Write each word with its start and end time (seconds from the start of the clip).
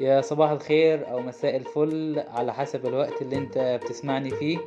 يا 0.00 0.20
صباح 0.20 0.50
الخير 0.50 1.10
أو 1.10 1.20
مساء 1.20 1.56
الفل 1.56 2.22
على 2.28 2.54
حسب 2.54 2.86
الوقت 2.86 3.22
اللي 3.22 3.36
أنت 3.36 3.80
بتسمعني 3.82 4.30
فيه. 4.30 4.58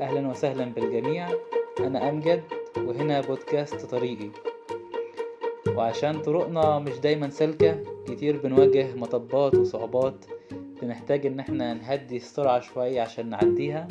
أهلا 0.00 0.28
وسهلا 0.28 0.64
بالجميع. 0.64 1.28
أنا 1.80 2.08
أمجد 2.08 2.42
وهنا 2.76 3.20
بودكاست 3.20 3.86
طريقي. 3.86 4.30
وعشان 5.74 6.22
طرقنا 6.22 6.78
مش 6.78 6.98
دايما 6.98 7.30
سالكة 7.30 7.78
كتير 8.08 8.36
بنواجه 8.36 8.94
مطبات 8.94 9.54
وصعوبات. 9.54 10.24
بنحتاج 10.82 11.26
إن 11.26 11.40
إحنا 11.40 11.74
نهدي 11.74 12.16
السرعة 12.16 12.60
شوية 12.60 13.00
عشان 13.00 13.30
نعديها. 13.30 13.88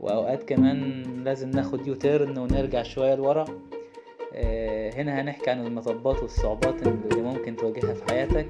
وأوقات 0.00 0.42
كمان 0.42 1.02
لازم 1.24 1.50
ناخد 1.50 1.86
يوتيرن 1.86 2.38
ونرجع 2.38 2.82
شوية 2.82 3.14
لورا. 3.14 3.44
آه، 4.34 4.90
هنا 4.94 5.20
هنحكي 5.20 5.50
عن 5.50 5.66
المطبات 5.66 6.22
والصعوبات 6.22 6.82
اللي 6.86 7.22
ممكن 7.22 7.56
تواجهها 7.56 7.94
في 7.94 8.04
حياتك. 8.04 8.48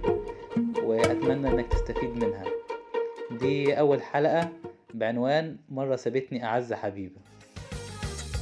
وأتمنى 0.91 1.49
إنك 1.49 1.67
تستفيد 1.67 2.25
منها. 2.25 2.45
دي 3.41 3.79
أول 3.79 4.03
حلقة 4.03 4.49
بعنوان 4.95 5.57
مرة 5.69 5.97
سابتني 5.97 6.45
أعز 6.45 6.73
حبيبة. 6.73 7.21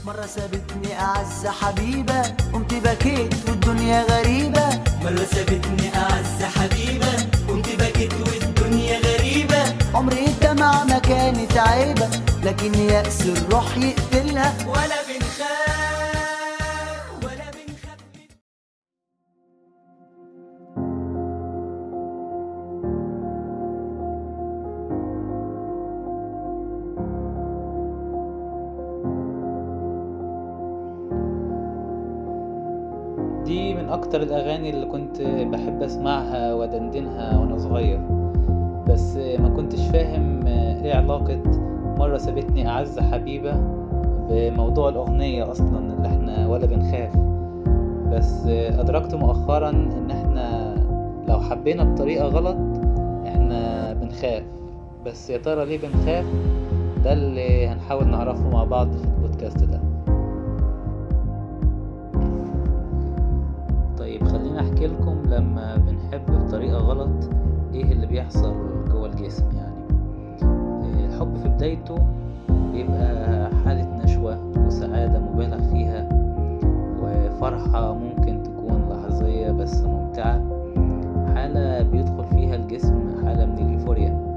مرة 0.07 0.27
سابتني 0.27 1.01
أعز 1.01 1.47
حبيبة 1.47 2.23
قمت 2.53 2.75
بكيت 2.75 3.35
والدنيا 3.49 4.03
غريبة. 4.03 4.67
مرة 5.05 5.25
سابتني 5.35 5.89
أعز 5.97 6.43
حبيبة 6.43 7.13
قمت 7.49 7.69
بكيت 7.83 8.13
والدنيا 8.13 8.99
غريبة. 8.99 9.63
عمري 9.95 10.27
الدمع 10.27 10.85
ما 10.85 10.99
كانت 10.99 11.59
عيبة 11.59 12.09
لكن 12.45 12.75
يأس 12.75 13.27
الروح 13.27 13.77
يقتلها. 13.77 14.55
ولا 14.69 14.99
بنخاف 15.09 15.18
دي 33.49 33.75
من 33.75 33.89
أكتر 33.89 34.23
الأغاني 34.23 34.71
اللي 34.71 34.87
كنت 34.87 35.21
بحب 35.23 35.83
أسمعها 35.83 36.55
وأدندنها 36.55 37.39
وأنا 37.39 37.59
صغير. 37.59 38.01
بس 38.89 39.17
ما 39.17 39.49
كنتش 39.49 39.87
فاهم 39.89 40.47
إيه 40.47 40.95
علاقة 40.95 41.43
مرة 41.99 42.17
سابتني 42.19 42.69
أعز 42.69 42.99
حبيبة 42.99 43.53
بموضوع 44.31 44.89
الأغنية 44.89 45.51
أصلا 45.51 45.79
اللي 45.79 46.09
إحنا 46.09 46.47
ولا 46.47 46.67
بنخاف. 46.67 47.17
بس 48.13 48.47
أدركت 48.47 49.15
مؤخرا 49.15 49.71
إن 49.71 50.11
إحنا 50.11 50.75
لو 51.29 51.41
حبينا 51.41 51.85
بطريقة 51.85 52.27
غلط 52.27 52.57
إحنا 53.27 53.93
بنخاف. 53.93 54.43
بس 55.07 55.31
يا 55.31 55.39
ترى 55.39 55.65
ليه 55.65 55.79
بنخاف؟ 55.79 56.25
ده 57.05 57.13
اللي 57.13 57.67
هنحاول 57.67 58.09
نعرفه 58.09 58.49
مع 58.51 58.65
بعض 58.65 58.93
في 58.93 59.05
البودكاست 59.05 59.65
ده. 59.65 59.81
لما 65.31 65.77
بنحب 65.77 66.47
بطريقة 66.47 66.79
غلط 66.79 67.31
إيه 67.75 67.93
اللي 67.93 68.07
بيحصل 68.07 68.55
جوه 68.93 69.07
الجسم 69.07 69.45
يعني؟ 69.57 69.85
الحب 71.07 71.37
في 71.37 71.49
بدايته 71.49 71.97
بيبقى 72.73 73.51
حالة 73.65 74.05
نشوة 74.05 74.53
وسعادة 74.67 75.21
مبالغ 75.21 75.59
فيها 75.73 76.09
وفرحة 77.03 77.95
ممكن 77.95 78.43
تكون 78.43 78.89
لحظية 78.91 79.51
بس 79.51 79.81
ممتعة. 79.83 80.43
حالة 81.35 81.83
بيدخل 81.83 82.25
فيها 82.25 82.55
الجسم 82.57 82.95
حالة 83.25 83.47
من 83.47 83.59
الإيفوريا. 83.59 84.35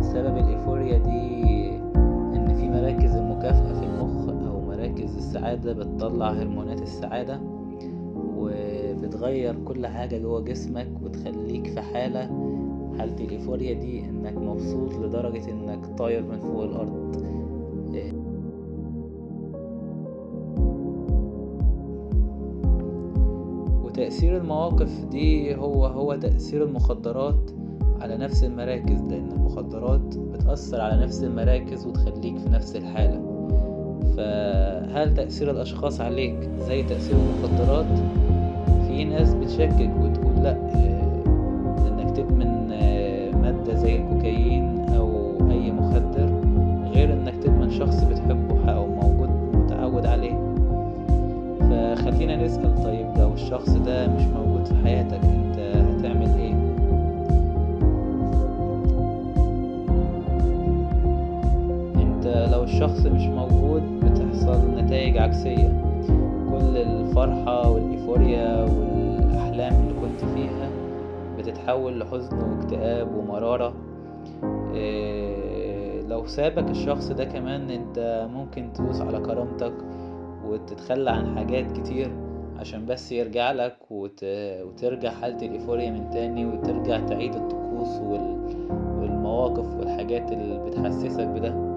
سبب 0.00 0.36
الإيفوريا 0.36 0.98
دي 0.98 1.76
إن 2.36 2.54
في 2.60 2.68
مراكز 2.70 3.16
المكافأة 3.16 3.72
في 3.72 3.86
المخ 3.86 4.28
أو 4.28 4.60
مراكز 4.60 5.16
السعادة 5.16 5.72
بتطلع 5.72 6.30
هرمونات 6.32 6.82
السعادة 6.82 7.40
وبتغير 9.06 9.54
كل 9.64 9.86
حاجة 9.86 10.18
جوه 10.18 10.40
جسمك 10.40 10.88
وتخليك 11.02 11.66
في 11.66 11.80
حالة 11.80 12.20
حالة 12.98 13.24
الإيفوريا 13.24 13.72
دي 13.74 14.04
إنك 14.04 14.36
مبسوط 14.36 14.94
لدرجة 14.94 15.50
إنك 15.50 15.86
طاير 15.98 16.22
من 16.22 16.38
فوق 16.40 16.62
الأرض 16.62 17.06
وتأثير 23.84 24.36
المواقف 24.36 25.04
دي 25.04 25.54
هو 25.56 25.86
هو 25.86 26.14
تأثير 26.14 26.64
المخدرات 26.64 27.50
على 28.00 28.16
نفس 28.16 28.44
المراكز 28.44 29.00
لأن 29.02 29.32
المخدرات 29.32 30.16
بتأثر 30.18 30.80
على 30.80 31.04
نفس 31.04 31.24
المراكز 31.24 31.86
وتخليك 31.86 32.38
في 32.38 32.48
نفس 32.48 32.76
الحالة 32.76 33.22
فهل 34.16 35.14
تأثير 35.14 35.50
الأشخاص 35.50 36.00
عليك 36.00 36.50
زي 36.58 36.82
تأثير 36.82 37.16
المخدرات؟ 37.16 37.86
في 38.96 39.04
ناس 39.04 39.34
بتشكك 39.34 39.90
وتقول 40.00 40.42
لأ 40.42 40.50
آه، 40.50 41.88
إنك 41.88 42.16
تدمن 42.16 42.68
آه، 42.72 43.30
مادة 43.30 43.74
زي 43.74 43.96
الكوكايين 43.96 44.88
أو 44.96 45.32
أي 45.50 45.72
مخدر 45.72 46.28
غير 46.94 47.12
إنك 47.12 47.34
تدمن 47.36 47.70
شخص 47.70 48.04
بتحبه 48.04 48.70
أو 48.72 48.86
موجود 48.86 49.28
متعود 49.54 50.06
عليه. 50.06 50.34
فخلينا 51.60 52.44
نسأل 52.44 52.82
طيب 52.84 53.06
لو 53.18 53.32
الشخص 53.34 53.70
ده 53.70 54.06
مش 54.08 54.22
موجود 54.22 54.64
في 54.64 54.74
حياتك 54.84 55.20
أنت 55.24 55.58
هتعمل 55.58 56.28
إيه؟ 56.38 56.54
أنت 62.02 62.48
لو 62.52 62.62
الشخص 62.62 63.06
مش 63.06 63.22
موجود 63.26 63.82
بتحصل 64.00 64.60
نتائج 64.78 65.18
عكسية. 65.18 65.85
كل 66.58 66.76
الفرحة 66.76 67.70
والإيفوريا 67.70 68.62
والأحلام 68.64 69.72
اللي 69.74 70.00
كنت 70.00 70.30
فيها 70.34 70.70
بتتحول 71.38 71.98
لحزن 71.98 72.38
واكتئاب 72.38 73.14
ومرارة. 73.14 73.74
إيه، 74.74 76.00
لو 76.02 76.26
سابك 76.26 76.70
الشخص 76.70 77.08
ده 77.12 77.24
كمان 77.24 77.70
انت 77.70 78.28
ممكن 78.32 78.72
تدوس 78.72 79.00
على 79.00 79.20
كرامتك 79.20 79.72
وتتخلى 80.44 81.10
عن 81.10 81.36
حاجات 81.36 81.72
كتير 81.72 82.10
عشان 82.58 82.86
بس 82.86 83.12
يرجع 83.12 83.52
لك 83.52 83.76
وت... 83.90 84.20
وترجع 84.66 85.10
حالة 85.10 85.46
الإيفوريا 85.46 85.90
من 85.90 86.10
تاني 86.10 86.46
وترجع 86.46 87.00
تعيد 87.00 87.34
الطقوس 87.34 88.00
وال... 88.00 88.36
والمواقف 89.00 89.74
والحاجات 89.74 90.32
اللي 90.32 90.58
بتحسسك 90.58 91.26
بده. 91.26 91.76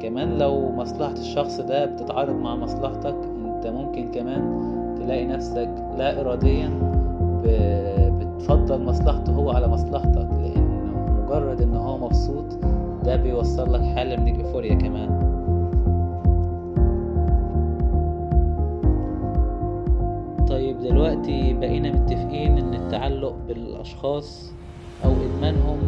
كمان 0.00 0.38
لو 0.38 0.72
مصلحة 0.72 1.12
الشخص 1.12 1.60
ده 1.60 1.84
بتتعارض 1.86 2.34
مع 2.36 2.56
مصلحتك 2.56 3.33
انت 3.64 3.74
ممكن 3.74 4.10
كمان 4.10 4.42
تلاقي 4.98 5.26
نفسك 5.26 5.70
لا 5.98 6.20
إراديا 6.20 6.68
ب... 7.44 7.48
بتفضل 8.18 8.84
مصلحته 8.84 9.32
هو 9.32 9.50
على 9.50 9.68
مصلحتك 9.68 10.28
لأنه 10.32 11.22
مجرد 11.24 11.60
إن 11.60 11.76
هو 11.76 11.98
مبسوط 11.98 12.44
ده 13.04 13.16
بيوصل 13.16 13.72
لك 13.74 13.80
حالة 13.82 14.16
من 14.16 14.28
الإيفوريا 14.28 14.74
كمان. 14.74 15.08
طيب 20.48 20.78
دلوقتي 20.78 21.54
بقينا 21.54 21.92
متفقين 21.92 22.58
إن 22.58 22.74
التعلق 22.74 23.34
بالأشخاص 23.48 24.54
أو 25.04 25.12
إدمانهم 25.12 25.78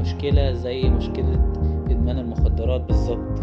مشكلة 0.00 0.52
زي 0.52 0.90
مشكلة 0.90 1.52
إدمان 1.90 2.18
المخدرات 2.18 2.80
بالظبط. 2.80 3.38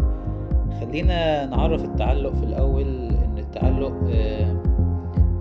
خلينا 0.80 1.46
نعرف 1.46 1.84
التعلق 1.84 2.32
في 2.34 2.44
الأول 2.44 2.84
ان 2.84 3.23
التعلق 3.56 3.92
آه، 4.10 4.54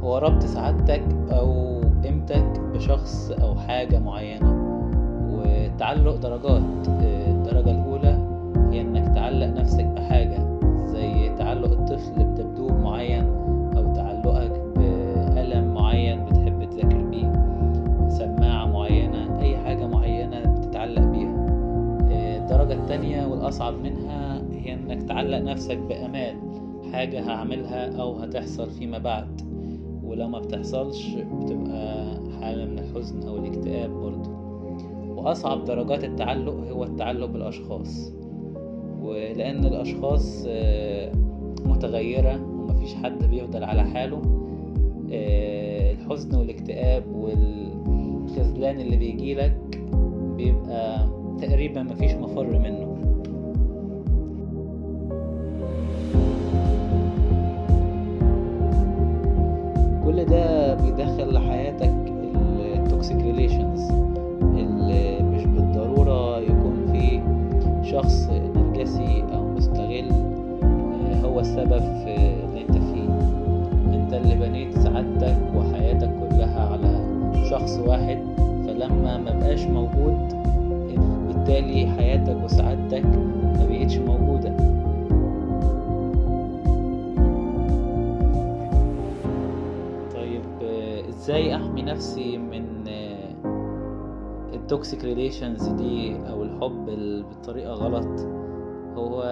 هو 0.03 0.18
ربط 0.18 0.44
سعادتك 0.44 1.03
أو 1.31 1.81
قيمتك 2.04 2.60
بشخص 2.74 3.31
أو 3.31 3.56
حاجة 3.56 4.00
معينة. 4.00 4.54
والتعلق 5.31 6.15
درجات 6.15 6.88
آه، 6.89 7.31
الدرجة 7.31 7.71
الأولى 7.71 8.18
هي 8.71 8.81
إنك 8.81 9.15
تعلق 9.15 9.48
نفسك 9.48 9.86
بحاجة 9.86 10.39
زي 10.86 11.36
تعلق 11.38 11.71
الطفل 11.71 12.24
بدبدوب 12.24 12.71
معين 12.71 13.24
أو 13.77 13.94
تعلقك 13.94 14.62
بقلم 14.75 15.74
معين 15.74 16.25
بتحب 16.25 16.69
تذاكر 16.69 17.01
بيه 17.01 17.31
سماعة 18.09 18.66
معينة 18.66 19.39
أي 19.42 19.57
حاجة 19.57 19.88
معينة 19.88 20.39
بتتعلق 20.39 21.01
بيها. 21.01 21.45
آه، 22.12 22.38
الدرجة 22.38 22.74
التانية 22.74 23.25
والأصعب 23.25 23.74
منها 23.74 24.42
هي 24.51 24.74
إنك 24.74 25.04
تعلق 25.04 25.38
نفسك 25.38 25.77
بأمال 25.77 26.62
حاجة 26.94 27.22
هعملها 27.31 28.01
أو 28.01 28.13
هتحصل 28.13 28.69
فيما 28.69 28.98
بعد. 28.98 29.42
ولو 30.04 30.28
ما 30.28 30.40
بتحصلش 30.40 31.16
بتبقى 31.16 32.06
حالة 32.42 32.66
من 32.66 32.80
الحزن 32.80 33.28
أو 33.28 33.38
الاكتئاب 33.38 33.90
برضه 33.90 34.30
وأصعب 35.07 35.66
درجات 35.66 36.04
التعلق 36.04 36.54
هو 36.72 36.84
التعلق 36.84 37.25
بالأشخاص. 37.25 38.13
ولأن 39.01 39.66
الأشخاص 39.66 40.45
آه، 40.48 41.12
متغيرة 41.66 42.42
ومفيش 42.44 42.94
حد 42.95 43.24
بيفضل 43.24 43.63
على 43.63 43.84
حاله 43.84 44.22
آه، 45.12 45.92
الحزن 45.92 46.36
والاكتئاب 46.36 47.04
والخذلان 47.16 48.80
اللي 48.80 48.98
بيجيلك 48.98 49.81
بيبقى 50.38 51.07
تقريبا 51.40 51.84
مفيش 51.84 52.12
مفر 52.13 52.60
منه. 52.60 52.93
السبب 71.44 71.80
في 71.80 72.16
اللي 72.44 72.62
انت 72.62 72.72
فيه؟ 72.72 73.10
انت 73.94 74.13
اللي 74.13 74.36
بنيت 74.36 74.78
سعادتك 74.78 75.38
وحياتك 75.56 76.10
كلها 76.19 76.69
على 76.72 77.04
شخص 77.50 77.80
واحد 77.88 78.18
فلما 78.66 79.18
ما 79.18 79.31
بقاش 79.40 79.63
موجود 79.66 80.18
بالتالي 81.28 81.88
حياتك 81.88 82.38
وسعادتك 82.44 83.06
ما 83.06 83.68
بقتش 83.69 83.98
موجودة. 83.98 84.54
طيب 90.16 90.42
آه، 90.63 91.10
إزاي 91.10 91.56
احمي 91.56 91.81
نفسي 91.81 92.38
من 92.38 92.63
ال 94.54 94.62
toxic 94.62 95.04
relations 95.04 95.68
دي 95.68 96.16
أو 96.30 96.44
الحب 96.44 96.90
ال- 96.90 97.24
بالطريقة 97.24 97.74
غلط؟ 97.74 98.19
هو 98.98 99.24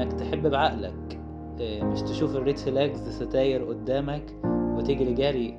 إنك 0.00 0.12
تحب 0.12 0.46
بعقلك. 0.46 1.20
آه، 1.60 1.82
مش 1.82 2.02
تشوف 2.02 2.36
ال 2.36 2.42
red 2.42 2.58
flags 2.58 3.22
ستاير 3.22 3.64
قدامك 3.64 4.24
وتجري 4.44 5.14
جري. 5.14 5.58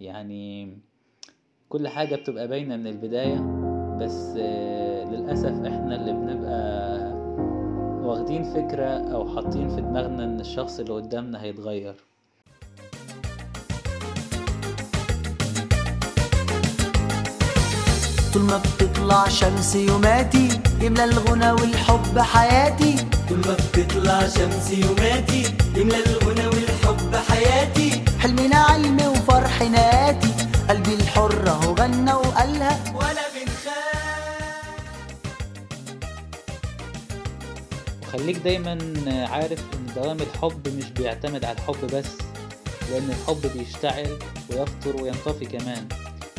يعني 0.00 0.78
كل 1.68 1.88
حاجة 1.88 2.16
بتبقى 2.16 2.48
باينة 2.48 2.76
من 2.76 2.86
البداية 2.86 3.40
بس 4.00 4.34
آه، 4.38 5.04
للأسف 5.04 5.52
إحنا 5.52 5.96
اللي 5.96 6.12
بنبقى 6.12 6.94
واخدين 8.06 8.42
فكرة 8.42 8.86
أو 9.14 9.28
حاطين 9.34 9.68
في 9.68 9.80
دماغنا 9.80 10.24
إن 10.24 10.40
الشخص 10.40 10.80
اللي 10.80 10.92
قدامنا 10.92 11.42
هيتغير. 11.42 11.94
طول 18.34 18.42
ما 18.42 18.58
بتطلع 18.58 19.28
شمس 19.28 19.76
يوماتي 19.76 20.48
يملى 20.82 21.04
الغنى 21.04 21.52
والحب 21.52 22.18
حياتي. 22.18 22.93
طول 23.44 23.52
ما 23.52 23.56
بتطلع 23.56 24.28
شمس 24.28 24.70
يوماتي 24.70 25.42
يملى 25.76 26.04
الغنى 26.06 26.46
والحب 26.46 27.16
حياتي. 27.16 28.04
حلمنا 28.20 28.56
علم 28.56 29.00
وفرحنا 29.00 30.10
آتي 30.10 30.28
قلبي 30.68 30.94
الحر 30.94 31.48
اهو 31.48 31.74
غنى 31.74 32.12
وقالها. 32.12 32.94
ولا 32.94 33.24
بنخاف. 33.34 34.74
وخليك 38.02 38.36
دايما 38.36 38.78
عارف 39.30 39.60
إن 39.74 39.86
دوام 39.96 40.16
الحب 40.20 40.68
مش 40.68 40.90
بيعتمد 40.90 41.44
على 41.44 41.56
الحب 41.58 41.86
بس 41.92 42.18
لأن 42.90 43.10
الحب 43.10 43.58
بيشتعل 43.58 44.18
ويفطر 44.50 45.02
وينطفي 45.02 45.44
كمان. 45.46 45.88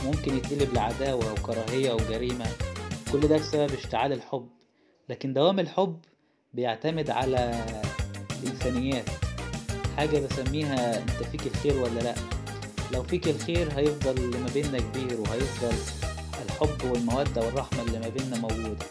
ممكن 0.05 0.37
يتقلب 0.37 0.73
لعداوة 0.73 1.31
وكراهية 1.31 1.93
وجريمة. 1.93 2.45
كل 3.11 3.19
ده 3.19 3.37
بسبب 3.37 3.73
اشتعال 3.73 4.13
الحب. 4.13 4.47
لكن 5.09 5.33
دوام 5.33 5.59
الحب 5.59 5.99
بيعتمد 6.55 7.09
على 7.09 7.65
الإنسانيات. 8.43 9.05
حاجة 9.97 10.19
بسميها 10.19 10.97
أنت 10.97 11.23
فيك 11.31 11.47
الخير 11.47 11.77
ولا 11.77 11.99
لأ؟ 11.99 12.15
لو 12.93 13.03
فيك 13.03 13.27
الخير 13.27 13.71
هيفضل 13.77 14.17
اللي 14.17 14.37
ما 14.37 14.47
بيننا 14.53 14.79
كبير 14.79 15.19
وهيفضل 15.21 15.73
الحب 16.45 16.91
والمودة 16.91 17.45
والرحمة 17.45 17.81
اللي 17.81 17.99
ما 17.99 18.09
بيننا 18.09 18.37
موجودة. 18.37 18.85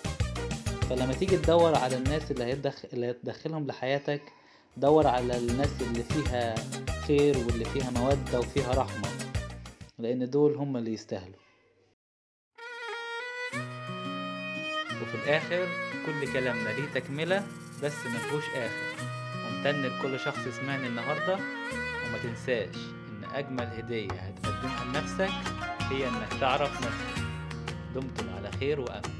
فلما 0.90 1.12
تيجي 1.12 1.36
تدور 1.36 1.74
على 1.78 1.96
الناس 1.96 2.30
اللي 2.30 2.52
هتدخل 2.52 2.88
اللي 2.92 3.10
هتدخلهم 3.10 3.66
لحياتك 3.66 4.22
دور 4.76 5.06
على 5.06 5.36
الناس 5.36 5.68
اللي 5.80 6.02
فيها 6.02 6.54
خير 7.06 7.38
واللي 7.38 7.64
فيها 7.64 7.90
مودة 7.90 8.38
وفيها 8.38 8.74
رحمة 8.74 9.08
لأن 9.98 10.30
دول 10.30 10.54
هم 10.54 10.76
اللي 10.76 10.92
يستاهلوا. 10.92 11.43
وفي 15.14 15.24
الآخر 15.24 15.68
كل 16.06 16.32
كلامنا 16.32 16.68
ليه 16.68 16.86
تكملة 16.94 17.46
بس 17.82 18.06
مفهوش 18.06 18.44
آخر. 18.56 19.04
ممتن 19.50 19.82
لكل 19.82 20.20
شخص 20.20 20.48
سمعني 20.60 20.86
النهاردة 20.86 21.34
وما 21.34 22.18
تنساش 22.22 22.76
إن 23.08 23.24
أجمل 23.34 23.66
هدية 23.66 24.12
هتقدمها 24.12 24.84
لنفسك 24.84 25.30
هي 25.90 26.08
إنك 26.08 26.40
تعرف 26.40 26.70
نفسك. 26.86 27.24
دمتم 27.94 28.26
على 28.36 28.50
خير 28.60 28.80
وأمن 28.80 29.13